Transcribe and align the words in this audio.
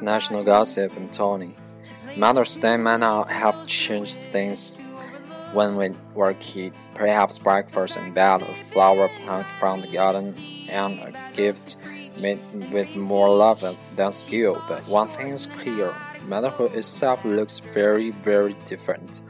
international 0.00 0.42
gossip 0.42 0.96
and 0.96 1.12
Tony. 1.12 1.50
Mother's 2.16 2.56
Day 2.56 2.76
may 2.76 2.96
not 2.96 3.30
have 3.30 3.66
changed 3.66 4.14
things 4.32 4.74
when 5.52 5.76
we 5.76 5.90
were 6.14 6.34
kids. 6.34 6.88
Perhaps 6.94 7.38
breakfast 7.38 7.98
in 7.98 8.14
bed, 8.14 8.42
a 8.42 8.54
flower 8.72 9.10
plant 9.20 9.46
from 9.58 9.82
the 9.82 9.92
garden, 9.92 10.34
and 10.68 11.00
a 11.00 11.12
gift 11.34 11.76
made 12.20 12.40
with 12.72 12.96
more 12.96 13.28
love 13.28 13.62
than 13.96 14.12
skill. 14.12 14.62
But 14.66 14.88
one 14.88 15.08
thing 15.08 15.28
is 15.28 15.46
clear 15.46 15.94
motherhood 16.26 16.74
itself 16.74 17.24
looks 17.24 17.58
very, 17.58 18.10
very 18.10 18.54
different. 18.66 19.22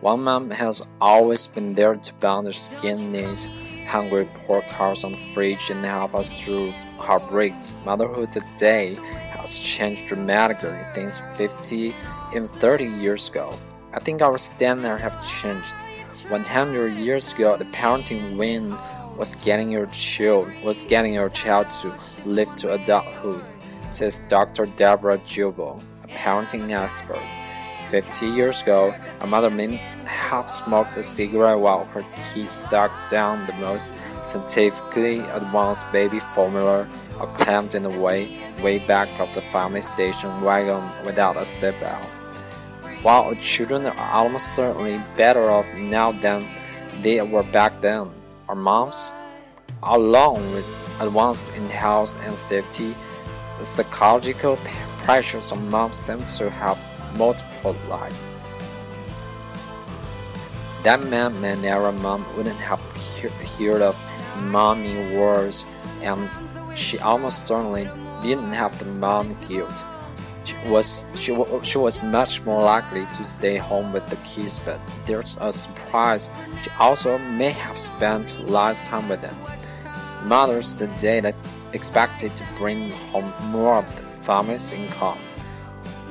One 0.00 0.22
mom 0.22 0.50
has 0.50 0.82
always 1.00 1.46
been 1.46 1.74
there 1.74 1.94
to 1.94 2.14
balance 2.14 2.56
skin 2.56 3.12
needs, 3.12 3.46
hungry 3.86 4.28
pork 4.46 4.66
cars 4.68 5.04
on 5.04 5.12
the 5.12 5.34
fridge, 5.34 5.70
and 5.70 5.84
help 5.84 6.14
us 6.14 6.32
through 6.32 6.72
heartbreak. 6.98 7.54
Motherhood 7.84 8.32
today 8.32 8.96
has 9.42 9.58
changed 9.58 10.06
dramatically 10.06 10.78
since 10.94 11.20
50, 11.36 11.94
and 12.34 12.50
30 12.50 12.86
years 12.86 13.28
ago. 13.28 13.54
I 13.92 14.00
think 14.00 14.22
our 14.22 14.38
standards 14.38 15.02
have 15.02 15.16
changed. 15.26 15.74
100 16.28 16.94
years 16.94 17.32
ago, 17.32 17.56
the 17.56 17.64
parenting 17.66 18.38
win 18.38 18.76
was 19.16 19.34
getting 19.36 19.70
your 19.70 19.86
child 19.86 20.48
was 20.64 20.84
getting 20.84 21.14
your 21.14 21.28
child 21.28 21.68
to 21.82 21.92
live 22.24 22.54
to 22.56 22.72
adulthood, 22.72 23.44
says 23.90 24.24
Dr. 24.28 24.66
Deborah 24.66 25.20
Gilboa, 25.26 25.82
a 26.04 26.06
parenting 26.06 26.70
expert. 26.70 27.20
50 27.90 28.26
years 28.26 28.62
ago, 28.62 28.94
a 29.20 29.26
mother 29.26 29.50
may 29.50 29.76
have 30.06 30.50
smoked 30.50 30.96
a 30.96 31.02
cigarette 31.02 31.58
while 31.58 31.84
her 31.86 32.04
kids 32.32 32.50
sucked 32.50 33.10
down 33.10 33.46
the 33.46 33.52
most 33.54 33.92
scientifically 34.22 35.18
advanced 35.20 35.90
baby 35.92 36.20
formula 36.32 36.88
or 37.18 37.26
clamped 37.38 37.74
in 37.74 37.82
the 37.82 37.90
way, 37.90 38.38
way 38.62 38.78
back 38.78 39.08
of 39.20 39.32
the 39.34 39.42
family 39.52 39.80
station 39.80 40.40
wagon 40.40 40.82
without 41.04 41.36
a 41.36 41.44
step. 41.44 41.74
While 43.02 43.34
children 43.36 43.86
are 43.86 44.10
almost 44.12 44.54
certainly 44.54 45.02
better 45.16 45.50
off 45.50 45.66
now 45.76 46.12
than 46.12 46.46
they 47.02 47.20
were 47.22 47.42
back 47.42 47.80
then, 47.80 48.10
our 48.48 48.54
moms, 48.54 49.12
along 49.82 50.52
with 50.52 50.72
advanced 51.00 51.52
in 51.54 51.68
health 51.68 52.18
and 52.22 52.36
safety, 52.36 52.94
the 53.58 53.64
psychological 53.64 54.56
pressures 54.98 55.52
on 55.52 55.68
moms 55.70 55.96
seem 55.96 56.22
to 56.22 56.50
have 56.50 56.78
multiplied. 57.16 58.14
That 60.82 61.02
meant 61.04 61.40
Manera 61.40 61.92
mom 61.92 62.26
wouldn't 62.36 62.58
have 62.58 62.80
heard 63.20 63.82
of 63.82 63.96
mommy 64.40 65.14
wars, 65.14 65.64
and 66.00 66.28
she 66.74 66.98
almost 66.98 67.46
certainly 67.46 67.88
didn't 68.22 68.52
have 68.52 68.78
the 68.78 68.84
mom 68.84 69.36
guilt. 69.46 69.84
She 70.44 70.56
was 70.66 71.06
she, 71.14 71.36
she 71.62 71.78
was 71.78 72.02
much 72.02 72.44
more 72.44 72.62
likely 72.62 73.06
to 73.14 73.24
stay 73.24 73.56
home 73.56 73.92
with 73.92 74.06
the 74.08 74.16
kids, 74.16 74.58
but 74.58 74.80
there's 75.06 75.36
a 75.40 75.52
surprise. 75.52 76.30
She 76.62 76.70
also 76.78 77.18
may 77.18 77.50
have 77.50 77.78
spent 77.78 78.48
less 78.48 78.82
time 78.82 79.08
with 79.08 79.22
them. 79.22 79.36
Mothers 80.24 80.74
the 80.74 80.88
day 80.88 81.20
that 81.20 81.36
expected 81.72 82.34
to 82.36 82.44
bring 82.58 82.90
home 82.90 83.32
more 83.50 83.76
of 83.76 83.96
the 83.96 84.02
family's 84.22 84.72
income 84.72 85.18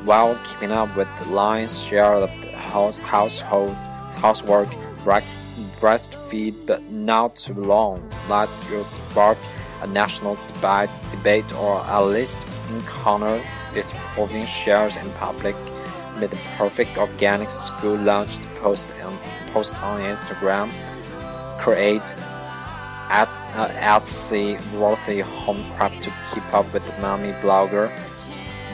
while 0.03 0.37
keeping 0.43 0.71
up 0.71 0.95
with 0.97 1.09
the 1.19 1.25
lion's 1.29 1.83
share 1.83 2.13
of 2.13 2.29
the 2.41 2.51
house, 2.51 2.97
household 2.97 3.75
housework, 4.15 4.67
breastfeed, 5.79 6.65
but 6.65 6.83
not 6.91 7.35
too 7.35 7.53
long. 7.53 8.09
Last 8.29 8.57
year's 8.69 8.87
spark 8.87 9.37
a 9.81 9.87
national 9.87 10.37
debate, 10.53 10.89
debate 11.11 11.53
or 11.55 11.81
at 11.81 12.01
least 12.01 12.47
encounter 12.69 13.43
disproving 13.73 14.45
shares 14.45 14.97
in 14.97 15.09
public 15.13 15.55
with 16.19 16.31
the 16.31 16.39
perfect 16.57 16.97
organic 16.97 17.49
school 17.49 17.95
launched 17.95 18.41
post 18.55 18.91
and 19.01 19.17
post 19.53 19.81
on 19.81 20.01
Instagram 20.01 20.69
create 21.59 22.15
at 23.09 23.29
uh, 23.55 23.67
Etsy 23.69 24.59
worthy 24.73 25.19
home 25.19 25.63
prep 25.75 25.93
to 26.01 26.11
keep 26.33 26.53
up 26.53 26.71
with 26.73 26.85
the 26.85 26.97
mommy 27.01 27.33
blogger 27.33 27.91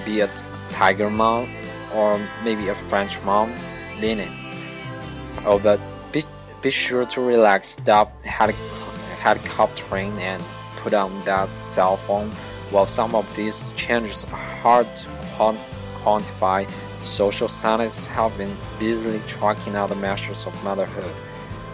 be 0.06 0.22
it 0.22 0.50
tiger 0.72 1.10
mom 1.10 1.50
or 1.94 2.20
maybe 2.44 2.70
a 2.70 2.76
French 2.76 3.22
mom 3.24 3.54
Linen. 4.00 4.32
Oh 5.46 5.60
but 5.62 5.80
be, 6.12 6.24
be 6.62 6.70
sure 6.70 7.06
to 7.06 7.22
relax 7.22 7.70
stop 7.70 8.22
helicoptering 8.24 10.20
and 10.20 10.44
put 10.88 10.94
on 10.94 11.12
that 11.26 11.50
cell 11.62 11.98
phone 11.98 12.30
while 12.72 12.88
some 12.88 13.14
of 13.14 13.26
these 13.36 13.74
changes 13.74 14.24
are 14.32 14.48
hard 14.64 14.88
to 14.96 15.10
quant 15.36 15.68
quantify, 16.02 16.66
social 17.02 17.50
scientists 17.50 18.08
have 18.08 18.32
been 18.38 18.56
busily 18.80 19.20
tracking 19.28 19.76
other 19.76 19.96
measures 19.96 20.46
of 20.48 20.54
motherhood. 20.64 21.14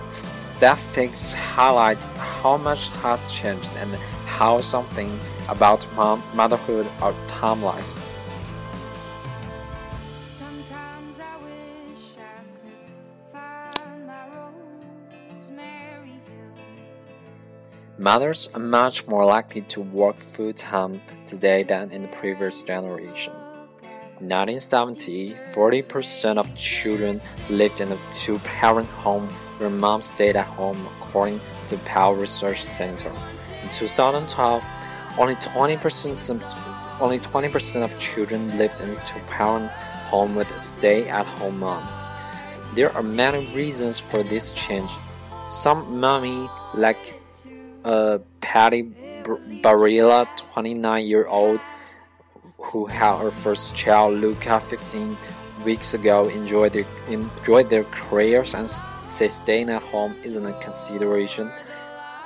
Statistics 0.10 1.34
highlight 1.34 2.02
how 2.42 2.58
much 2.58 2.90
has 3.04 3.32
changed 3.32 3.72
and 3.78 3.94
how 4.26 4.60
something 4.62 5.20
about 5.48 5.86
mom 5.96 6.24
motherhood 6.34 6.88
are 7.00 7.14
timeless. 7.28 8.02
Mothers 18.04 18.50
are 18.54 18.60
much 18.60 19.08
more 19.08 19.24
likely 19.24 19.62
to 19.62 19.80
work 19.80 20.18
full 20.18 20.52
time 20.52 21.00
today 21.26 21.64
than 21.64 21.90
in 21.90 22.02
the 22.02 22.10
previous 22.10 22.62
generation. 22.62 23.32
In 24.20 24.28
1970, 24.28 25.34
40% 25.54 26.38
of 26.38 26.54
children 26.54 27.22
lived 27.50 27.80
in 27.80 27.90
a 27.94 27.98
two 28.12 28.40
parent 28.40 28.90
home 28.90 29.30
where 29.58 29.70
mom 29.70 30.02
stayed 30.02 30.36
at 30.36 30.46
home, 30.46 30.86
according 30.98 31.40
to 31.70 31.78
Pew 31.78 32.12
Research 32.12 32.62
Center. 32.62 33.08
In 33.64 33.70
2012, 33.70 34.62
only 35.18 35.36
20% 35.36 36.30
of, 36.30 36.44
only 37.00 37.20
20% 37.20 37.84
of 37.86 38.00
children 38.00 38.58
lived 38.58 38.82
in 38.82 38.90
a 38.90 38.96
two 39.06 39.22
parent 39.30 39.72
home 40.12 40.36
with 40.36 40.52
a 40.52 40.60
stay 40.60 41.08
at 41.08 41.26
home 41.26 41.58
mom. 41.58 41.88
There 42.76 42.92
are 42.92 43.02
many 43.02 43.56
reasons 43.56 43.98
for 43.98 44.24
this 44.24 44.52
change. 44.52 44.92
Some 45.50 46.02
mommy 46.02 46.50
like 46.74 47.23
uh, 47.84 48.20
Patty 48.42 48.84
Barilla, 49.24 50.28
29 50.38 51.06
year 51.06 51.28
old, 51.28 51.60
who 52.58 52.86
had 52.86 53.18
her 53.20 53.32
first 53.32 53.76
child, 53.76 54.20
Luca, 54.20 54.60
15 54.60 55.18
weeks 55.66 55.94
ago, 55.94 56.28
enjoyed 56.30 56.74
their, 56.74 56.86
enjoyed 57.08 57.70
their 57.70 57.84
careers 57.86 58.54
and 58.54 58.70
staying 58.70 59.70
at 59.70 59.82
home 59.82 60.16
isn't 60.24 60.46
a 60.46 60.54
consideration. 60.60 61.52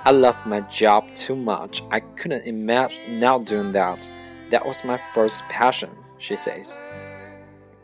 I 0.06 0.12
loved 0.12 0.46
my 0.46 0.62
job 0.62 1.04
too 1.16 1.36
much. 1.36 1.84
I 1.92 2.00
couldn't 2.00 2.46
imagine 2.46 3.20
not 3.20 3.46
doing 3.46 3.72
that. 3.74 4.10
That 4.50 4.66
was 4.66 4.84
my 4.86 5.00
first 5.14 5.44
passion, 5.50 5.90
she 6.18 6.38
says. 6.38 6.78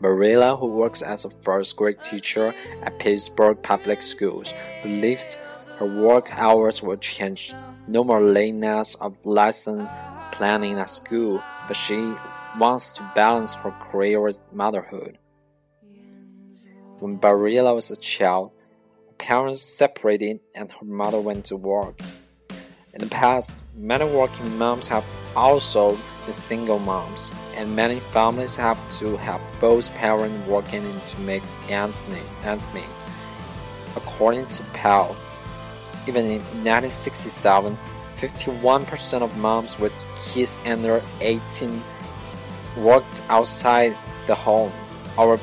Barilla, 0.00 0.58
who 0.58 0.66
works 0.66 1.02
as 1.02 1.24
a 1.24 1.30
first 1.30 1.76
grade 1.76 2.00
teacher 2.02 2.54
at 2.82 2.98
Pittsburgh 2.98 3.60
Public 3.62 4.02
Schools, 4.02 4.52
believes 4.82 5.36
her 5.78 5.86
work 5.86 6.30
hours 6.36 6.82
will 6.82 6.96
change. 6.96 7.52
No 7.88 8.04
more 8.04 8.20
lateness 8.20 8.94
of 8.96 9.16
lesson 9.26 9.88
planning 10.32 10.78
at 10.78 10.90
school, 10.90 11.42
but 11.66 11.76
she 11.76 12.14
wants 12.58 12.92
to 12.92 13.10
balance 13.14 13.54
her 13.54 13.70
career 13.70 14.20
with 14.20 14.40
motherhood. 14.52 15.18
When 17.00 17.18
Barilla 17.18 17.74
was 17.74 17.90
a 17.90 17.96
child, 17.96 18.52
her 19.08 19.14
parents 19.18 19.62
separated 19.62 20.40
and 20.54 20.70
her 20.70 20.86
mother 20.86 21.20
went 21.20 21.46
to 21.46 21.56
work. 21.56 21.98
In 22.94 23.00
the 23.00 23.06
past, 23.06 23.52
many 23.74 24.04
working 24.04 24.56
moms 24.56 24.86
have 24.86 25.04
also 25.34 25.98
been 26.24 26.32
single 26.32 26.78
moms, 26.78 27.32
and 27.56 27.74
many 27.74 27.98
families 27.98 28.54
have 28.56 28.78
to 29.00 29.16
have 29.16 29.40
both 29.60 29.92
parents 29.94 30.46
working 30.48 31.00
to 31.06 31.20
make 31.20 31.42
ends 31.68 32.06
meet. 32.08 32.84
According 33.96 34.46
to 34.46 34.62
Pew, 34.72 35.16
even 36.06 36.26
in 36.26 36.40
1967, 36.64 37.76
51% 38.16 39.22
of 39.22 39.36
moms 39.38 39.78
with 39.78 39.94
kids 40.24 40.58
under 40.64 41.02
18 41.20 41.82
worked 42.78 43.22
outside 43.28 43.96
the 44.26 44.34
home. 44.34 44.72
Our 45.18 45.38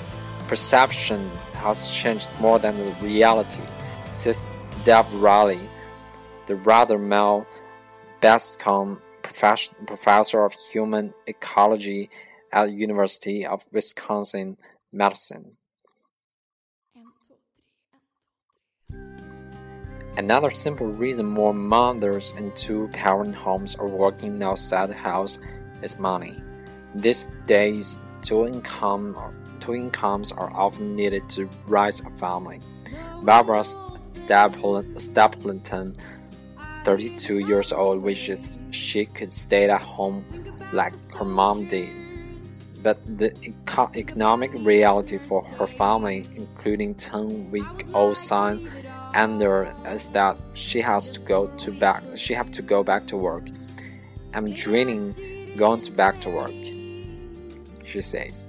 perception 0.48 1.30
has 1.56 1.92
changed 1.92 2.28
more 2.40 2.60
than 2.60 2.78
the 2.78 2.92
reality, 3.02 3.62
says 4.10 4.48
Deb 4.84 5.06
Riley, 5.13 5.60
the 6.48 6.56
Rothermel 6.56 7.46
Bascom 8.19 9.02
professor 9.24 10.44
of 10.44 10.54
human 10.54 11.13
ecology 11.25 12.10
at 12.52 12.72
University 12.72 13.46
of 13.46 13.66
Wisconsin 13.72 14.58
Madison. 14.92 15.58
Another 20.18 20.50
simple 20.52 20.88
reason 20.88 21.25
more 21.25 21.54
mothers 21.54 22.34
in 22.38 22.52
two 22.52 22.90
parent 22.90 23.34
homes 23.34 23.75
are 23.75 23.88
working 23.88 24.42
outside 24.44 24.90
the 24.90 24.94
house 24.94 25.40
is 25.81 25.98
money. 26.00 26.36
These 26.94 27.30
days, 27.48 28.00
two 28.22 28.46
income 28.46 29.16
two 29.62 29.75
incomes 29.75 30.31
are 30.34 30.52
often 30.52 30.96
needed 30.96 31.30
to 31.30 31.48
raise 31.68 32.02
a 32.02 32.10
family. 32.12 32.60
Barbara 33.22 33.63
Stapleton, 34.13 35.96
32 36.84 37.48
years 37.48 37.72
old, 37.72 38.02
wishes 38.02 38.60
she 38.72 39.06
could 39.06 39.31
stay 39.31 39.69
at 39.69 39.80
home 39.80 40.25
like 40.74 40.94
her 41.13 41.25
mom 41.25 41.68
did. 41.68 41.90
But 42.84 42.98
the 43.19 43.31
economic 43.96 44.52
reality 44.56 45.19
for 45.19 45.44
her 45.44 45.68
family, 45.68 46.25
including 46.36 46.96
10-week-old 46.96 48.18
son 48.18 48.72
Andrew, 49.13 49.68
is 49.88 50.10
that 50.12 50.38
she 50.54 50.81
has 50.81 51.12
to 51.12 51.19
go 51.19 51.48
to 51.48 51.72
back. 51.72 52.04
She 52.16 52.34
have 52.34 52.52
to 52.52 52.62
go 52.62 52.84
back 52.84 53.06
to 53.08 53.18
work. 53.18 53.44
I'm 54.34 54.54
dreaming 54.54 55.13
going 55.58 55.81
to 55.81 55.92
back 55.92 56.22
to 56.22 56.30
work. 56.30 56.54
She 57.84 58.02
says. 58.02 58.48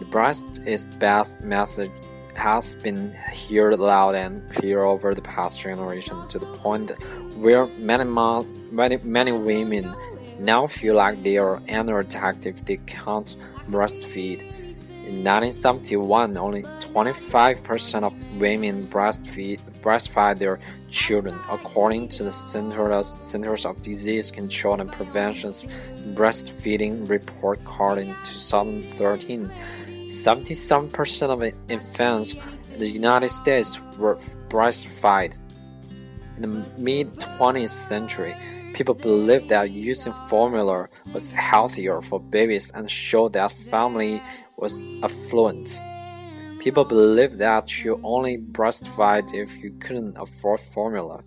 The 0.00 0.06
breast 0.06 0.46
is 0.66 0.86
best 0.86 1.40
message 1.40 1.92
has 2.34 2.74
been 2.74 3.12
heard 3.12 3.78
loud 3.78 4.14
and 4.14 4.48
clear 4.50 4.80
over 4.80 5.14
the 5.14 5.22
past 5.22 5.60
generation 5.60 6.16
to 6.28 6.38
the 6.38 6.46
point 6.46 6.90
where 7.36 7.66
many, 7.78 8.04
many, 8.72 8.96
many 8.98 9.32
women 9.32 9.94
now 10.40 10.66
feel 10.66 10.96
like 10.96 11.22
they 11.22 11.38
are 11.38 11.60
unattractive 11.68 12.56
if 12.56 12.64
they 12.64 12.76
can't 12.78 13.36
breastfeed. 13.70 14.42
In 15.06 15.22
1971, 15.22 16.38
only 16.38 16.62
25% 16.62 18.04
of 18.04 18.40
women 18.40 18.82
breastfeed, 18.84 19.60
breastfeed 19.82 20.38
their 20.38 20.58
children, 20.88 21.38
according 21.50 22.08
to 22.08 22.24
the 22.24 22.32
Centers, 22.32 23.14
Centers 23.20 23.66
of 23.66 23.82
Disease 23.82 24.30
Control 24.30 24.80
and 24.80 24.90
Prevention's 24.90 25.64
breastfeeding 26.14 27.06
report 27.06 27.62
card 27.66 27.98
in 27.98 28.14
2013. 28.24 29.50
77% 30.06 31.28
of 31.28 31.54
infants 31.68 32.34
in 32.72 32.78
the 32.78 32.88
United 32.88 33.28
States 33.28 33.78
were 33.98 34.16
breastfed. 34.48 35.36
In 36.36 36.42
the 36.42 36.48
mid 36.78 37.14
20th 37.16 37.68
century, 37.68 38.34
people 38.74 38.94
believed 38.94 39.48
that 39.48 39.70
using 39.70 40.12
formula 40.28 40.86
was 41.12 41.32
healthier 41.32 42.02
for 42.02 42.20
babies 42.20 42.70
and 42.72 42.90
showed 42.90 43.32
that 43.32 43.52
family 43.52 44.20
was 44.58 44.84
affluent. 45.02 45.80
People 46.60 46.84
believed 46.84 47.38
that 47.38 47.84
you 47.84 48.00
only 48.02 48.36
breastfed 48.38 49.32
if 49.32 49.56
you 49.62 49.72
couldn't 49.80 50.16
afford 50.16 50.60
formula. 50.60 51.22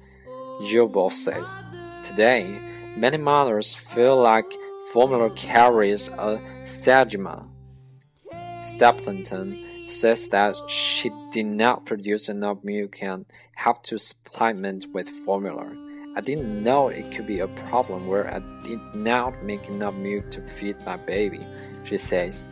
Jill 0.66 1.10
says, 1.10 1.58
Today, 2.04 2.60
many 2.96 3.18
mothers 3.18 3.74
feel 3.74 4.18
like 4.18 4.52
formula 4.92 5.30
carries 5.32 6.08
a 6.10 6.42
stigma 6.64 7.48
Stapleton 8.68 9.58
says 9.88 10.28
that 10.28 10.58
she 10.70 11.10
did 11.32 11.46
not 11.46 11.86
produce 11.86 12.28
enough 12.28 12.64
milk 12.64 13.02
and 13.02 13.26
have 13.56 13.82
to 13.84 13.98
supplement 13.98 14.86
with 14.94 15.08
formula. 15.08 15.87
I 16.18 16.22
didn't 16.22 16.64
know 16.64 16.88
it 16.88 17.12
could 17.12 17.28
be 17.28 17.42
a 17.42 17.48
problem 17.48 18.08
where 18.08 18.28
I 18.34 18.40
did 18.64 18.80
not 18.96 19.44
make 19.44 19.70
enough 19.70 19.94
milk 19.94 20.32
to 20.32 20.42
feed 20.42 20.84
my 20.84 20.98
baby, 20.98 21.46
she 21.84 22.00
says. 22.00 22.48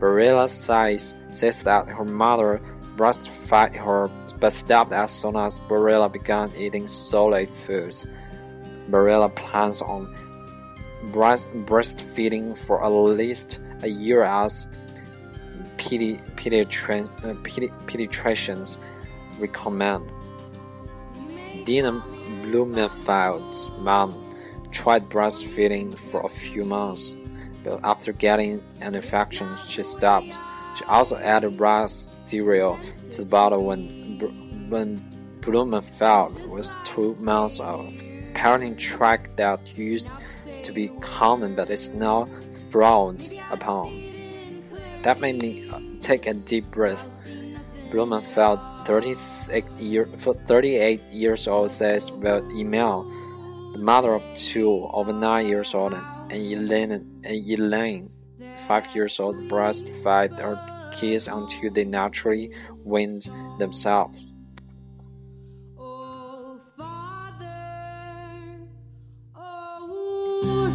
Barilla 0.00 0.48
says, 0.48 1.14
says 1.28 1.62
that 1.62 1.86
her 1.86 2.04
mother 2.04 2.60
breastfed 2.96 3.76
her 3.76 4.10
but 4.40 4.52
stopped 4.52 4.92
as 4.92 5.12
soon 5.12 5.36
as 5.36 5.60
Barilla 5.60 6.12
began 6.12 6.50
eating 6.56 6.88
solid 6.88 7.48
foods. 7.48 8.04
Barilla 8.90 9.32
plans 9.32 9.80
on 9.80 10.12
breast 11.12 11.50
breastfeeding 11.66 12.58
for 12.58 12.84
at 12.84 12.88
least 12.88 13.60
a 13.84 13.88
year 13.88 14.24
as 14.24 14.66
pedi 15.76 16.18
uh, 16.18 17.34
pedi 17.44 17.70
pediatricians 17.86 18.78
recommend. 19.38 20.10
Dina 21.64 22.02
Blumenfeld's 22.48 23.70
mom 23.78 24.14
tried 24.70 25.06
breastfeeding 25.10 25.94
for 25.98 26.22
a 26.22 26.28
few 26.30 26.64
months, 26.64 27.14
but 27.62 27.78
after 27.84 28.10
getting 28.12 28.62
an 28.80 28.94
infection, 28.94 29.54
she 29.66 29.82
stopped. 29.82 30.38
She 30.78 30.84
also 30.84 31.16
added 31.16 31.60
rice 31.60 32.08
cereal 32.24 32.78
to 33.12 33.24
the 33.24 33.30
bottle 33.30 33.66
when, 33.66 34.18
when 34.70 34.96
Blumenfeld 35.42 36.50
was 36.50 36.74
two 36.84 37.14
months 37.16 37.60
old. 37.60 37.88
Parenting 38.32 38.78
track 38.78 39.28
that 39.36 39.76
used 39.76 40.10
to 40.62 40.72
be 40.72 40.88
common 41.02 41.54
but 41.54 41.68
is 41.68 41.90
now 41.90 42.28
frowned 42.70 43.30
upon. 43.50 43.92
That 45.02 45.20
made 45.20 45.42
me 45.42 45.68
uh, 45.68 45.80
take 46.00 46.26
a 46.26 46.32
deep 46.32 46.70
breath. 46.70 47.30
Blumenfeld, 47.90 48.58
38, 48.88 49.68
year, 49.78 50.04
38 50.04 51.00
years 51.12 51.46
old, 51.46 51.70
says 51.70 52.08
via 52.08 52.40
email, 52.56 53.04
the 53.74 53.78
mother 53.78 54.14
of 54.14 54.24
two 54.34 54.88
over 54.94 55.12
9 55.12 55.46
years 55.46 55.74
old, 55.74 55.92
and 55.92 56.32
Elaine, 56.32 56.92
and 56.92 57.26
Elaine 57.26 58.10
5 58.66 58.94
years 58.94 59.20
old, 59.20 59.36
breastfed 59.50 60.40
her 60.40 60.58
kids 60.94 61.28
until 61.28 61.70
they 61.70 61.84
naturally 61.84 62.50
weaned 62.82 63.28
themselves. 63.58 64.24
Oh, 65.76 66.58
oh, 69.36 70.70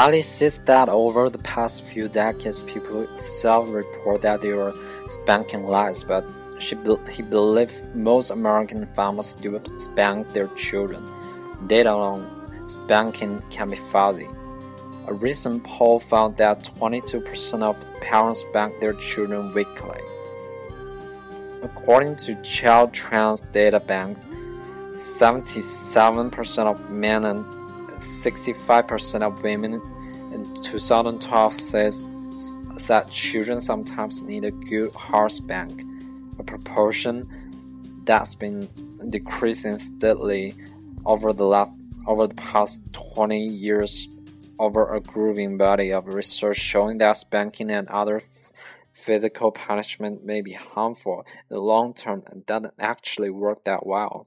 Riley 0.00 0.22
says 0.22 0.60
that 0.60 0.88
over 0.88 1.28
the 1.28 1.40
past 1.40 1.84
few 1.84 2.08
decades, 2.08 2.62
people 2.62 3.06
self-report 3.18 4.22
that 4.22 4.40
they 4.40 4.54
were 4.54 4.72
spanking 5.10 5.64
less, 5.64 6.04
but 6.04 6.24
she, 6.58 6.74
he 7.10 7.22
believes 7.22 7.86
most 7.92 8.30
American 8.30 8.86
families 8.94 9.34
do 9.34 9.60
spank 9.76 10.26
their 10.32 10.48
children. 10.56 11.06
Data 11.66 11.90
on 11.90 12.18
spanking 12.66 13.42
can 13.50 13.68
be 13.68 13.76
fuzzy. 13.76 14.26
A 15.06 15.12
recent 15.12 15.64
poll 15.64 16.00
found 16.00 16.34
that 16.38 16.64
22% 16.64 17.62
of 17.62 17.76
parents 18.00 18.40
spank 18.40 18.80
their 18.80 18.94
children 18.94 19.52
weekly. 19.52 20.00
According 21.62 22.16
to 22.24 22.40
Child 22.40 22.94
Trends 22.94 23.42
Data 23.52 23.80
Bank, 23.80 24.16
77% 24.94 26.58
of 26.64 26.90
men 26.90 27.26
and 27.26 27.59
65% 28.00 29.22
of 29.22 29.42
women 29.42 29.74
in 30.32 30.62
2012 30.62 31.54
says 31.54 32.04
that 32.88 33.10
children 33.10 33.60
sometimes 33.60 34.22
need 34.22 34.44
a 34.44 34.50
good 34.50 34.94
horse 34.94 35.38
bank, 35.40 35.82
a 36.38 36.42
proportion 36.42 37.28
that's 38.04 38.34
been 38.34 38.68
decreasing 39.10 39.76
steadily 39.76 40.54
over 41.04 41.32
the 41.32 41.44
last 41.44 41.76
over 42.06 42.26
the 42.26 42.34
past 42.34 42.82
20 42.92 43.38
years 43.38 44.08
over 44.58 44.94
a 44.94 45.00
growing 45.00 45.58
body 45.58 45.92
of 45.92 46.06
research 46.06 46.56
showing 46.56 46.98
that 46.98 47.12
spanking 47.12 47.70
and 47.70 47.86
other 47.88 48.22
physical 48.90 49.52
punishment 49.52 50.24
may 50.24 50.40
be 50.40 50.52
harmful 50.52 51.24
in 51.48 51.56
the 51.56 51.60
long 51.60 51.92
term 51.92 52.22
and 52.26 52.46
doesn't 52.46 52.74
actually 52.78 53.30
work 53.30 53.64
that 53.64 53.86
well. 53.86 54.26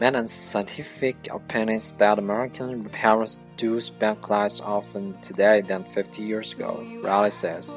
Many 0.00 0.26
scientific 0.26 1.28
opinions 1.32 1.92
that 1.98 2.18
American 2.18 2.84
parents 2.86 3.38
do 3.56 3.80
spank 3.80 4.28
less 4.28 4.60
often 4.60 5.16
today 5.20 5.60
than 5.60 5.84
50 5.84 6.20
years 6.20 6.52
ago. 6.52 6.84
Riley 7.02 7.30
says, 7.30 7.72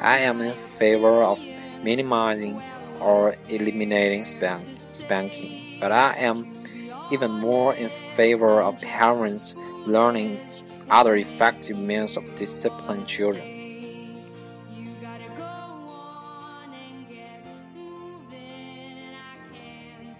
I 0.00 0.20
am 0.20 0.40
in 0.40 0.54
favor 0.54 1.22
of 1.22 1.38
minimizing 1.82 2.62
or 2.98 3.34
eliminating 3.50 4.24
spank, 4.24 4.62
spanking, 4.74 5.78
but 5.80 5.92
I 5.92 6.14
am 6.14 6.64
even 7.12 7.30
more 7.30 7.74
in 7.74 7.90
favor 8.14 8.62
of 8.62 8.80
parents 8.80 9.54
learning 9.86 10.40
other 10.88 11.16
effective 11.16 11.78
means 11.78 12.16
of 12.16 12.34
disciplining 12.36 13.04
children. 13.04 13.59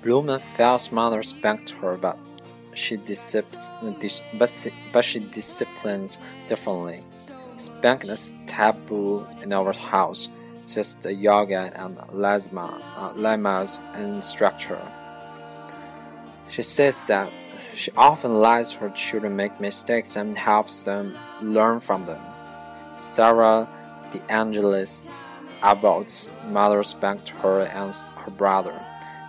Blumenfeld's 0.02 0.92
mother 0.92 1.22
spanked 1.22 1.70
her, 1.70 1.96
but 1.96 2.18
she, 2.74 2.96
but, 2.96 5.04
she 5.04 5.20
disciplines 5.20 6.18
differently. 6.48 7.04
Spanking 7.56 8.10
is 8.10 8.32
taboo 8.46 9.26
in 9.42 9.52
our 9.52 9.72
house, 9.72 10.28
the 11.02 11.12
yoga 11.12 11.72
and 11.74 11.98
Lamaze, 12.12 13.78
uh, 13.78 13.98
instructor. 13.98 14.80
She 16.48 16.62
says 16.62 17.04
that 17.06 17.30
she 17.74 17.90
often 17.96 18.40
lets 18.40 18.72
her 18.74 18.90
children 18.90 19.36
make 19.36 19.60
mistakes 19.60 20.16
and 20.16 20.36
helps 20.36 20.80
them 20.80 21.16
learn 21.42 21.80
from 21.80 22.04
them. 22.04 22.20
Sarah 22.96 23.68
De 24.12 24.20
Angelis 24.30 25.10
Abbott's 25.62 26.28
mother 26.46 26.82
spanked 26.82 27.28
her 27.28 27.62
and 27.62 27.94
her 27.94 28.30
brother. 28.30 28.74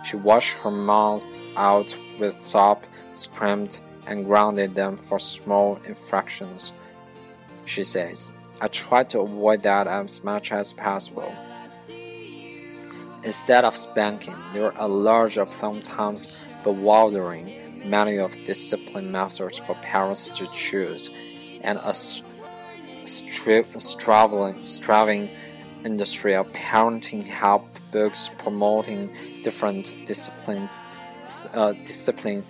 She 0.04 0.16
washed 0.16 0.58
her 0.58 0.70
mouth 0.70 1.30
out 1.56 1.96
with 2.18 2.40
soap, 2.40 2.86
screamed, 3.14 3.80
and 4.06 4.24
grounded 4.24 4.74
them 4.74 4.96
for 4.96 5.18
small 5.18 5.78
infractions. 5.86 6.72
She 7.66 7.84
says, 7.84 8.30
I 8.60 8.66
try 8.66 9.04
to 9.04 9.20
avoid 9.20 9.62
that 9.62 9.86
as 9.86 10.24
much 10.24 10.52
as 10.52 10.72
possible. 10.72 11.32
Instead 13.24 13.64
of 13.64 13.76
spanking, 13.76 14.36
there 14.52 14.72
are 14.72 14.84
a 14.84 14.88
large 14.88 15.38
of 15.38 15.50
sometimes 15.50 16.46
bewildering 16.64 17.88
many 17.88 18.18
of 18.18 18.32
discipline 18.44 19.12
methods 19.12 19.58
for 19.58 19.74
parents 19.76 20.28
to 20.30 20.46
choose, 20.48 21.10
and 21.62 21.78
a 21.84 21.94
striving, 23.06 24.66
striving 24.66 25.30
industry 25.84 26.34
of 26.34 26.50
parenting 26.52 27.24
help 27.24 27.64
books 27.90 28.30
promoting 28.38 29.10
different 29.42 29.94
discipline, 30.06 30.68
uh, 31.54 31.72
discipline 31.72 32.44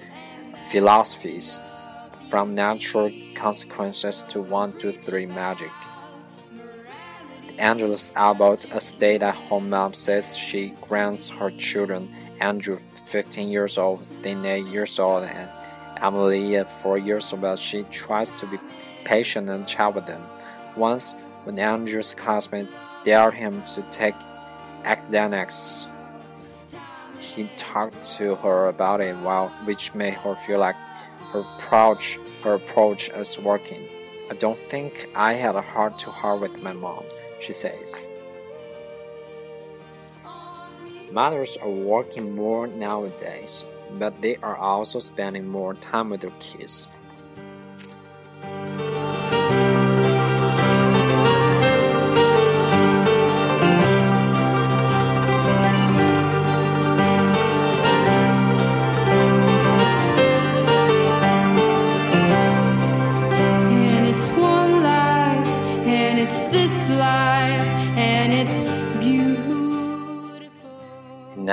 philosophies, 0.70 1.60
from 2.28 2.54
natural 2.54 3.10
consequences 3.34 4.24
to 4.28 4.40
one, 4.40 4.72
two, 4.72 4.92
three 4.92 5.26
magic. 5.26 5.70
Angelis 7.58 8.12
Abbott, 8.16 8.66
a 8.72 8.80
stay-at-home 8.80 9.68
mom, 9.68 9.92
says 9.92 10.36
she 10.36 10.74
grants 10.80 11.28
her 11.28 11.50
children 11.50 12.08
Andrew 12.40 12.78
15 13.04 13.48
years 13.48 13.76
old, 13.76 14.04
Stine 14.04 14.44
8 14.44 14.64
years 14.66 14.98
old, 14.98 15.24
and 15.24 15.48
Emily 16.00 16.64
4 16.64 16.98
years 16.98 17.32
old. 17.32 17.58
She 17.58 17.82
tries 17.84 18.30
to 18.32 18.46
be 18.46 18.58
patient 19.04 19.50
and 19.50 19.68
chat 19.68 19.94
with 19.94 20.06
them. 20.06 20.22
Once, 20.74 21.12
when 21.44 21.58
Andrew's 21.58 22.14
classmate 22.14 22.68
dared 23.04 23.34
him 23.34 23.62
to 23.64 23.82
take 23.82 24.14
academics, 24.84 25.86
he 27.18 27.48
talked 27.56 28.02
to 28.16 28.34
her 28.36 28.68
about 28.68 29.00
it, 29.00 29.16
while 29.18 29.48
which 29.64 29.94
made 29.94 30.14
her 30.14 30.34
feel 30.34 30.58
like 30.58 30.76
her 31.32 31.40
approach 31.40 32.18
her 32.42 32.54
approach 32.54 33.08
is 33.10 33.38
working. 33.38 33.88
I 34.30 34.34
don't 34.34 34.58
think 34.58 35.08
I 35.14 35.34
had 35.34 35.54
a 35.54 35.62
heart 35.62 35.98
to 36.00 36.10
heart 36.10 36.40
with 36.40 36.60
my 36.62 36.72
mom, 36.72 37.04
she 37.40 37.52
says. 37.52 38.00
Mothers 41.12 41.56
are 41.58 41.70
working 41.70 42.34
more 42.34 42.66
nowadays, 42.66 43.64
but 43.98 44.20
they 44.20 44.36
are 44.36 44.56
also 44.56 44.98
spending 44.98 45.46
more 45.46 45.74
time 45.74 46.10
with 46.10 46.22
their 46.22 46.32
kids. 46.40 46.88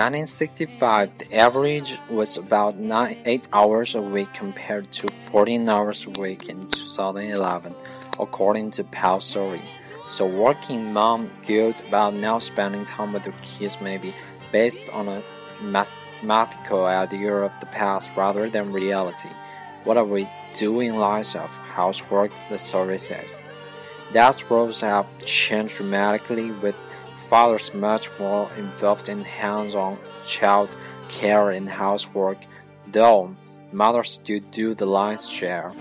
1965, 0.09 1.19
the 1.19 1.35
average 1.35 1.99
was 2.09 2.35
about 2.35 2.79
nine, 2.79 3.17
8 3.25 3.47
hours 3.53 3.93
a 3.93 4.01
week 4.01 4.33
compared 4.33 4.91
to 4.91 5.07
14 5.07 5.69
hours 5.69 6.07
a 6.07 6.09
week 6.19 6.49
in 6.49 6.67
2011, 6.69 7.75
according 8.19 8.71
to 8.71 8.83
Pal 8.85 9.19
Survey. 9.19 9.61
So, 10.09 10.25
working 10.25 10.91
mom 10.91 11.29
guilt 11.45 11.87
about 11.87 12.15
not 12.15 12.41
spending 12.41 12.85
time 12.85 13.13
with 13.13 13.21
their 13.21 13.35
kids 13.43 13.79
may 13.81 13.99
be 13.99 14.15
based 14.51 14.81
on 14.93 15.07
a 15.07 15.21
mathematical 15.61 16.85
idea 16.85 17.35
of 17.35 17.53
the 17.59 17.67
past 17.67 18.09
rather 18.15 18.49
than 18.49 18.73
reality. 18.73 19.29
What 19.83 19.97
are 19.97 20.05
we 20.05 20.27
doing 20.55 20.89
in 20.89 20.99
light 20.99 21.35
of 21.35 21.51
housework? 21.51 22.31
The 22.49 22.57
survey 22.57 22.97
says. 22.97 23.39
Dad's 24.11 24.43
roles 24.49 24.81
have 24.81 25.07
changed 25.19 25.75
dramatically 25.75 26.49
with 26.49 26.75
fathers 27.29 27.74
much 27.74 28.09
more 28.19 28.50
involved 28.57 29.07
in 29.07 29.21
hands-on 29.21 29.98
child 30.25 30.75
care 31.07 31.51
and 31.51 31.69
housework, 31.69 32.39
though 32.88 33.36
mothers 33.71 34.09
still 34.09 34.41
do 34.51 34.74
the 34.74 34.86
lion's 34.86 35.29
share. 35.29 35.71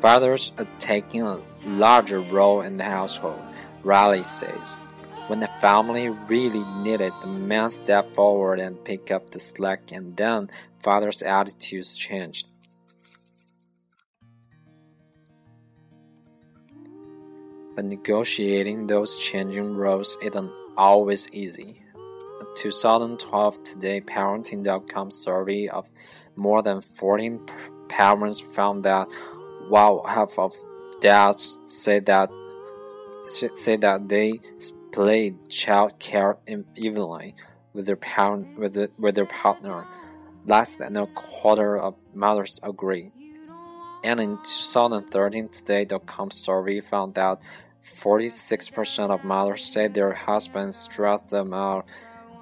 Fathers 0.00 0.52
are 0.58 0.66
taking 0.78 1.22
a 1.22 1.40
larger 1.66 2.20
role 2.20 2.60
in 2.60 2.76
the 2.76 2.84
household, 2.84 3.42
Riley 3.82 4.22
says. 4.22 4.76
When 5.26 5.40
the 5.40 5.50
family 5.60 6.08
really 6.08 6.64
needed, 6.82 7.12
the 7.20 7.26
men 7.26 7.70
step 7.70 8.14
forward 8.14 8.60
and 8.60 8.82
pick 8.84 9.10
up 9.10 9.30
the 9.30 9.38
slack, 9.38 9.92
and 9.92 10.16
then 10.16 10.50
father's 10.78 11.22
attitudes 11.22 11.96
changed. 11.96 12.46
But 17.74 17.84
negotiating 17.84 18.86
those 18.86 19.18
changing 19.18 19.76
roles 19.76 20.16
isn't 20.22 20.52
always 20.76 21.30
easy. 21.32 21.82
A 21.94 22.44
2012 22.56 23.64
Today 23.64 24.00
Parenting.com 24.00 25.10
survey 25.10 25.68
of 25.68 25.88
more 26.36 26.62
than 26.62 26.80
14 26.80 27.40
parents 27.88 28.40
found 28.40 28.84
that 28.84 29.08
while 29.68 30.02
half 30.04 30.38
of 30.38 30.54
dads 31.00 31.60
say 31.64 32.00
that 32.00 32.30
say 33.28 33.76
that 33.76 34.08
they 34.08 34.40
split 34.58 35.48
child 35.48 35.98
care 35.98 36.36
evenly 36.76 37.34
with 37.72 37.86
their 37.86 37.96
parent 37.96 38.58
with, 38.58 38.74
the, 38.74 38.90
with 38.98 39.14
their 39.14 39.26
partner, 39.26 39.86
less 40.46 40.76
than 40.76 40.96
a 40.96 41.06
quarter 41.06 41.78
of 41.78 41.94
mothers 42.14 42.58
agree. 42.62 43.12
And 44.02 44.20
in 44.20 44.38
2013, 44.38 45.48
Today.com 45.48 46.30
survey 46.30 46.80
found 46.80 47.14
that 47.14 47.40
46% 47.82 49.10
of 49.10 49.24
mothers 49.24 49.64
say 49.64 49.88
their 49.88 50.12
husbands 50.12 50.76
stress 50.76 51.20
them 51.22 51.52
out 51.52 51.86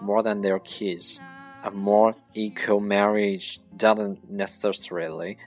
more 0.00 0.22
than 0.22 0.40
their 0.40 0.58
kids. 0.58 1.20
A 1.64 1.70
more 1.70 2.14
equal 2.34 2.80
marriage 2.80 3.60
doesn't 3.76 4.30
necessarily 4.30 5.38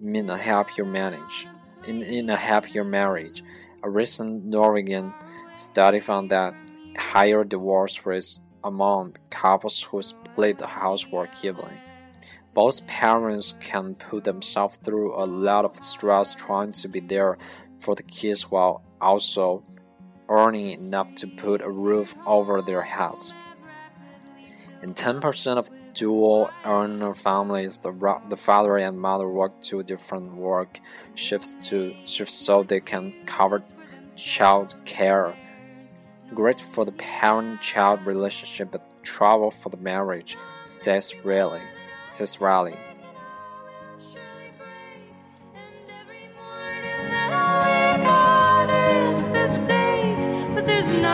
mean 0.00 0.28
a 0.30 0.36
happier 0.36 0.84
marriage. 0.84 1.46
In, 1.86 2.02
in 2.02 2.30
a 2.30 2.36
happier 2.36 2.84
marriage, 2.84 3.42
a 3.82 3.90
recent 3.90 4.44
Norwegian 4.44 5.12
study 5.56 6.00
found 6.00 6.30
that 6.30 6.54
higher 6.96 7.44
divorce 7.44 8.04
rates 8.04 8.40
among 8.64 9.16
couples 9.30 9.82
who 9.82 10.02
split 10.02 10.58
the 10.58 10.66
housework 10.66 11.30
evenly. 11.44 11.83
Both 12.54 12.86
parents 12.86 13.54
can 13.60 13.96
put 13.96 14.24
themselves 14.24 14.78
through 14.84 15.14
a 15.16 15.26
lot 15.26 15.64
of 15.64 15.76
stress 15.76 16.34
trying 16.34 16.72
to 16.72 16.88
be 16.88 17.00
there 17.00 17.36
for 17.80 17.96
the 17.96 18.04
kids 18.04 18.50
while 18.50 18.84
also 19.00 19.64
earning 20.28 20.70
enough 20.70 21.14
to 21.16 21.26
put 21.26 21.60
a 21.60 21.70
roof 21.70 22.14
over 22.24 22.62
their 22.62 22.82
heads. 22.82 23.34
In 24.82 24.94
10% 24.94 25.56
of 25.56 25.70
dual 25.94 26.50
earner 26.64 27.14
families, 27.14 27.80
the, 27.80 28.20
the 28.28 28.36
father 28.36 28.76
and 28.76 29.00
mother 29.00 29.28
work 29.28 29.60
two 29.60 29.82
different 29.82 30.34
work 30.34 30.78
shifts 31.14 31.56
to 31.68 31.94
shifts 32.04 32.34
so 32.34 32.62
they 32.62 32.80
can 32.80 33.14
cover 33.26 33.62
child 34.16 34.74
care. 34.84 35.34
Great 36.34 36.60
for 36.60 36.84
the 36.84 36.92
parent-child 36.92 38.06
relationship, 38.06 38.72
but 38.72 39.02
trouble 39.02 39.50
for 39.50 39.70
the 39.70 39.76
marriage, 39.76 40.36
says 40.64 41.14
Riley. 41.24 41.62
Says 42.14 42.40
Riley. 42.40 42.78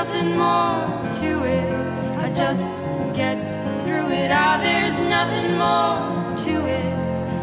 nothing 0.04 0.36
more 0.36 0.86
to 1.20 1.44
it. 1.44 1.68
I 2.24 2.30
just 2.30 2.62
get 3.14 3.36
through 3.84 4.08
it. 4.10 4.30
Ah, 4.30 4.58
there's 4.62 4.98
nothing 5.16 5.58
more 5.58 6.36
to 6.44 6.54
it. 6.78 6.94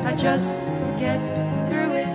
I 0.06 0.16
just 0.16 0.58
get 1.00 1.20
through 1.68 1.94
it. 2.04 2.14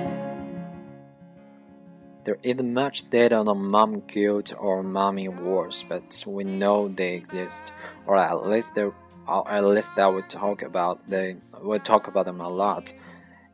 There 2.25 2.38
isn't 2.42 2.72
much 2.72 3.11
data 3.11 3.37
on 3.37 3.70
mom 3.70 4.00
guilt 4.06 4.54
or 4.58 4.82
mommy 4.82 5.28
wars, 5.28 5.84
but 5.88 6.25
we 6.26 6.44
know 6.44 6.88
they 6.88 7.14
exist, 7.14 7.72
or 8.06 8.16
at 8.16 8.46
least 8.46 8.75
they, 8.75 8.88
at 9.29 9.64
least 9.64 9.95
that 9.97 10.12
we 10.12 10.23
talk 10.23 10.62
about 10.62 10.99
they 11.09 11.37
we 11.62 11.79
talk 11.79 12.09
about 12.09 12.26
them 12.26 12.41
a 12.41 12.49
lot. 12.49 12.93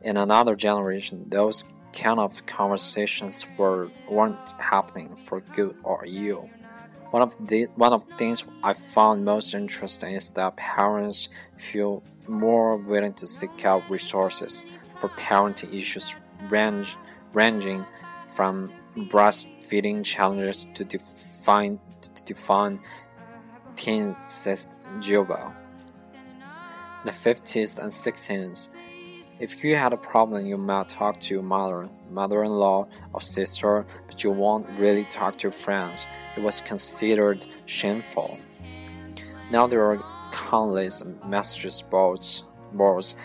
In 0.01 0.17
another 0.17 0.55
generation, 0.55 1.25
those 1.29 1.65
kind 1.93 2.19
of 2.19 2.45
conversations 2.45 3.45
were 3.57 3.89
weren't 4.09 4.51
happening 4.59 5.15
for 5.25 5.41
good 5.41 5.75
or 5.83 6.05
ill. 6.05 6.49
One 7.11 7.23
of 7.23 7.35
the 7.47 7.65
one 7.75 7.93
of 7.93 8.07
the 8.07 8.15
things 8.15 8.45
I 8.63 8.73
found 8.73 9.25
most 9.25 9.53
interesting 9.53 10.13
is 10.13 10.29
that 10.31 10.57
parents 10.57 11.29
feel 11.57 12.03
more 12.27 12.77
willing 12.77 13.13
to 13.13 13.27
seek 13.27 13.65
out 13.65 13.89
resources 13.89 14.65
for 14.99 15.09
parenting 15.09 15.73
issues 15.73 16.15
range, 16.49 16.95
ranging 17.33 17.85
from 18.35 18.71
breastfeeding 18.95 20.03
challenges 20.03 20.67
to 20.75 20.83
define 20.85 21.79
to 22.01 22.23
define 22.23 22.79
teen. 23.75 24.15
In 25.01 25.58
the 27.05 27.11
50s 27.11 27.79
and 27.79 27.91
60s, 27.91 28.69
if 29.39 29.63
you 29.63 29.75
had 29.75 29.93
a 29.93 29.97
problem, 29.97 30.45
you 30.45 30.57
might 30.57 30.89
talk 30.89 31.19
to 31.21 31.33
your 31.33 31.43
mother, 31.43 31.89
mother-in-law, 32.11 32.87
or 33.13 33.21
sister, 33.21 33.85
but 34.07 34.23
you 34.23 34.31
won't 34.31 34.67
really 34.77 35.05
talk 35.05 35.37
to 35.37 35.43
your 35.43 35.53
friends. 35.53 36.05
It 36.35 36.43
was 36.43 36.59
considered 36.59 37.45
shameful. 37.65 38.37
Now 39.49 39.65
there 39.65 39.89
are 39.89 40.03
countless 40.31 41.03
messages 41.25 41.81
boards, 41.81 42.43
boards 42.73 43.15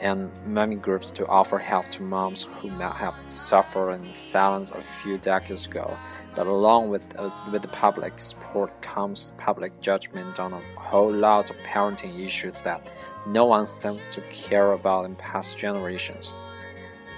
and 0.00 0.30
many 0.46 0.76
groups 0.76 1.10
to 1.12 1.26
offer 1.26 1.58
help 1.58 1.88
to 1.90 2.02
moms 2.02 2.44
who 2.44 2.70
might 2.70 2.96
have 2.96 3.14
suffered 3.26 3.92
in 3.92 4.14
silence 4.14 4.70
a 4.70 4.80
few 4.80 5.18
decades 5.18 5.66
ago. 5.66 5.96
But 6.34 6.46
along 6.46 6.90
with, 6.90 7.02
uh, 7.18 7.30
with 7.52 7.62
the 7.62 7.68
public 7.68 8.18
support 8.18 8.80
comes 8.82 9.32
public 9.36 9.80
judgment 9.80 10.40
on 10.40 10.52
a 10.52 10.60
whole 10.76 11.12
lot 11.12 11.50
of 11.50 11.56
parenting 11.58 12.24
issues 12.24 12.62
that 12.62 12.90
no 13.26 13.44
one 13.44 13.66
seems 13.66 14.08
to 14.10 14.20
care 14.22 14.72
about 14.72 15.04
in 15.04 15.16
past 15.16 15.58
generations. 15.58 16.32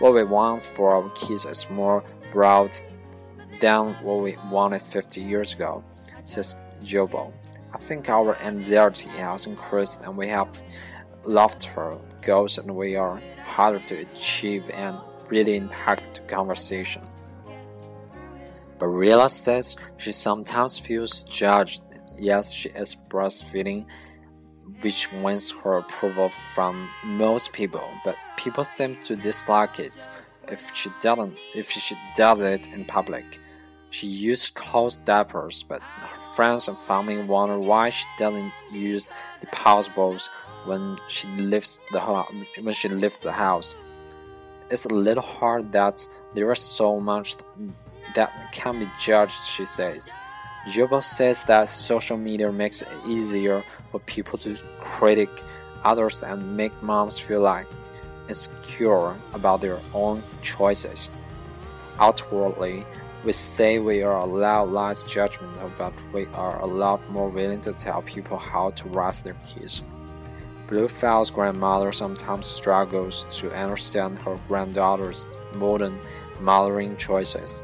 What 0.00 0.14
we 0.14 0.24
want 0.24 0.64
for 0.64 0.94
our 0.94 1.08
kids 1.10 1.44
is 1.44 1.70
more 1.70 2.02
broad 2.32 2.76
than 3.60 3.94
what 4.02 4.22
we 4.22 4.36
wanted 4.50 4.82
50 4.82 5.20
years 5.20 5.52
ago, 5.52 5.84
says 6.24 6.56
Jobo. 6.82 7.32
I 7.72 7.78
think 7.78 8.08
our 8.08 8.36
anxiety 8.42 9.08
has 9.10 9.46
increased 9.46 10.00
and 10.02 10.16
we 10.16 10.28
have 10.28 10.48
laughter 11.24 11.98
goals 12.22 12.58
and 12.58 12.74
we 12.74 12.96
are 12.96 13.20
harder 13.44 13.80
to 13.80 13.96
achieve 13.96 14.68
and 14.70 14.96
really 15.28 15.56
impact 15.56 16.14
the 16.14 16.20
conversation. 16.22 17.02
Barilla 18.78 19.30
says 19.30 19.76
she 19.96 20.12
sometimes 20.12 20.78
feels 20.78 21.22
judged. 21.22 21.82
Yes, 22.18 22.52
she 22.52 22.68
is 22.70 22.96
breastfeeding, 23.08 23.86
which 24.80 25.12
wins 25.12 25.52
her 25.62 25.74
approval 25.78 26.30
from 26.54 26.88
most 27.04 27.52
people, 27.52 27.88
but 28.04 28.16
people 28.36 28.64
seem 28.64 28.96
to 29.02 29.16
dislike 29.16 29.78
it 29.78 30.08
if 30.48 30.74
she 30.74 30.90
doesn't 31.00 31.38
if 31.54 31.70
she 31.70 31.96
does 32.16 32.42
it 32.42 32.66
in 32.68 32.84
public. 32.84 33.38
She 33.90 34.06
used 34.06 34.54
closed 34.54 35.04
diapers, 35.04 35.62
but 35.62 35.82
her 35.82 36.34
friends 36.34 36.66
and 36.66 36.78
family 36.78 37.22
wonder 37.22 37.58
why 37.58 37.90
she 37.90 38.06
doesn't 38.18 38.52
use 38.72 39.06
the 39.40 39.46
disposables 39.46 40.28
when 40.64 40.98
she 41.08 41.28
leaves 41.28 41.80
the 41.92 42.00
when 42.60 42.74
she 42.74 42.88
leaves 42.88 43.20
the 43.20 43.32
house. 43.32 43.76
It's 44.70 44.84
a 44.84 44.88
little 44.88 45.22
hard 45.22 45.72
that 45.72 46.06
there 46.34 46.50
is 46.52 46.60
so 46.60 47.00
much 47.00 47.36
that 48.14 48.52
can 48.52 48.78
be 48.78 48.88
judged, 48.98 49.42
she 49.44 49.66
says. 49.66 50.08
Jobo 50.66 51.02
says 51.02 51.44
that 51.44 51.68
social 51.68 52.16
media 52.16 52.52
makes 52.52 52.82
it 52.82 52.88
easier 53.06 53.64
for 53.90 53.98
people 54.00 54.38
to 54.38 54.56
critic 54.80 55.28
others 55.84 56.22
and 56.22 56.56
make 56.56 56.72
moms 56.82 57.18
feel 57.18 57.40
like 57.40 57.66
insecure 58.28 59.16
about 59.34 59.60
their 59.60 59.78
own 59.92 60.22
choices. 60.42 61.10
Outwardly, 61.98 62.86
we 63.24 63.32
say 63.32 63.78
we 63.78 64.02
are 64.02 64.16
allowed 64.16 64.70
less 64.70 65.04
judgment, 65.04 65.52
but 65.76 65.92
we 66.12 66.26
are 66.34 66.60
a 66.60 66.66
lot 66.66 67.08
more 67.10 67.28
willing 67.28 67.60
to 67.62 67.72
tell 67.72 68.02
people 68.02 68.36
how 68.36 68.70
to 68.70 68.88
raise 68.88 69.22
their 69.22 69.36
kids. 69.46 69.82
Bluefell's 70.72 71.30
grandmother 71.30 71.92
sometimes 71.92 72.46
struggles 72.46 73.26
to 73.30 73.52
understand 73.52 74.16
her 74.20 74.38
granddaughter's 74.48 75.28
modern 75.54 75.98
mothering 76.40 76.96
choices. 76.96 77.62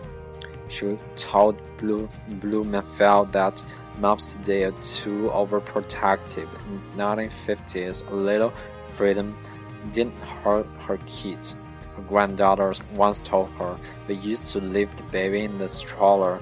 She 0.69 0.99
told 1.17 1.57
Blue, 1.79 2.07
Blumenfeld 2.29 3.33
that 3.33 3.65
moms 3.99 4.35
today 4.35 4.65
are 4.65 4.73
too 4.83 5.31
overprotective. 5.33 6.49
In 6.69 6.83
the 6.91 7.03
1950s, 7.03 8.07
a 8.11 8.15
little 8.15 8.53
freedom 8.95 9.35
didn't 9.95 10.21
hurt 10.45 10.67
her 10.81 10.99
kids. 11.07 11.57
Her 11.97 12.03
granddaughter 12.03 12.75
once 12.93 13.23
told 13.23 13.49
her 13.53 13.79
we 14.07 14.17
used 14.17 14.53
to 14.53 14.61
leave 14.61 14.95
the 14.99 15.03
baby 15.05 15.45
in 15.45 15.57
the 15.57 15.69
stroller 15.71 16.41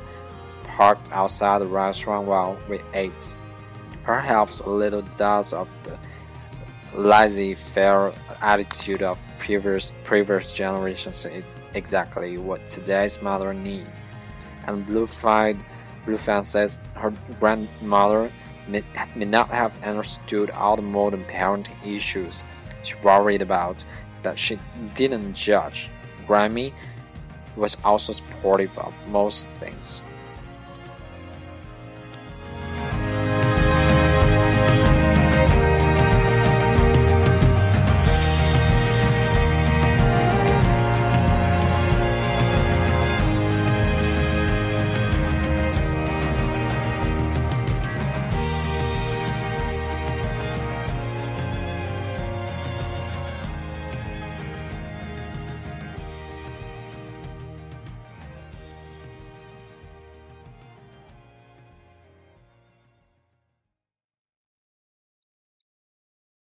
parked 0.65 1.13
outside 1.13 1.61
the 1.61 1.69
restaurant 1.69 2.27
while 2.27 2.59
we 2.69 2.81
ate. 2.93 3.37
Perhaps 4.03 4.61
a 4.61 4.69
little 4.69 5.03
dose 5.03 5.53
of 5.53 5.69
the 5.85 5.97
laissez-faire 6.97 8.13
attitude 8.41 9.03
of 9.03 9.19
previous 9.39 9.93
previous 10.03 10.53
generations 10.53 11.25
is 11.27 11.57
exactly 11.75 12.39
what 12.39 12.69
today's 12.71 13.21
mother 13.23 13.53
need. 13.53 13.87
And 14.67 14.85
Bluefied 14.87 15.57
Bluefan 16.05 16.45
says 16.45 16.79
her 16.95 17.13
grandmother 17.41 18.31
may, 18.69 18.83
may 19.15 19.25
not 19.25 19.49
have 19.49 19.83
understood 19.85 20.51
all 20.51 20.77
the 20.77 20.83
modern 20.83 21.25
parenting 21.25 21.77
issues 21.87 22.45
she 22.83 22.95
worried 23.03 23.43
about, 23.43 23.85
but 24.23 24.39
she 24.39 24.59
didn't 24.95 25.35
judge. 25.35 25.91
Grammy 26.27 26.73
was 27.57 27.77
also 27.85 28.13
supportive 28.13 28.77
of 28.79 28.95
most 29.09 29.49
things. 29.57 30.03